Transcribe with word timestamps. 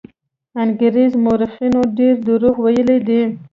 انګرېز 0.63 1.11
مورخینو 1.23 1.81
ډېر 1.97 2.15
دروغ 2.27 2.55
ویلي 2.65 2.97
دي. 3.07 3.21